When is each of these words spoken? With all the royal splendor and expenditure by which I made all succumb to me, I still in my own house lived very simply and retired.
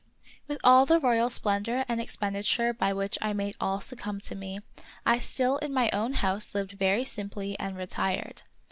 With 0.47 0.57
all 0.63 0.87
the 0.87 0.99
royal 0.99 1.29
splendor 1.29 1.85
and 1.87 2.01
expenditure 2.01 2.73
by 2.73 2.91
which 2.91 3.19
I 3.21 3.33
made 3.33 3.55
all 3.61 3.79
succumb 3.81 4.19
to 4.21 4.33
me, 4.33 4.57
I 5.05 5.19
still 5.19 5.57
in 5.59 5.75
my 5.75 5.91
own 5.93 6.13
house 6.13 6.55
lived 6.55 6.71
very 6.71 7.05
simply 7.05 7.55
and 7.59 7.77
retired. 7.77 8.41